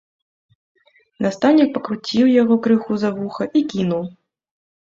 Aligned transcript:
Настаўнік 1.25 1.69
пакруціў 1.75 2.33
яго 2.41 2.55
крыху 2.65 2.93
за 3.05 3.09
вуха 3.21 3.43
і 3.61 3.65
кінуў. 3.77 4.03